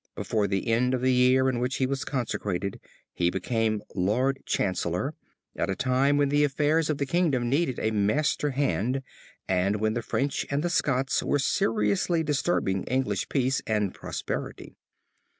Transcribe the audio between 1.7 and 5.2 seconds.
he was consecrated he became Lord Chancellor,